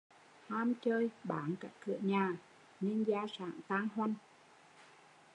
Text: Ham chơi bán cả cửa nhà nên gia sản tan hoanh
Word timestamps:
Ham 0.49 0.73
chơi 0.81 1.09
bán 1.23 1.55
cả 1.59 1.69
cửa 1.85 1.97
nhà 2.01 2.31
nên 2.79 3.03
gia 3.03 3.25
sản 3.39 3.51
tan 3.67 3.87
hoanh 3.95 4.13